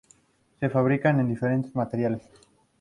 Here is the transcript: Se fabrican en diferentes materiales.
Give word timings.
Se 0.59 0.67
fabrican 0.67 1.19
en 1.19 1.27
diferentes 1.29 1.75
materiales. 1.75 2.23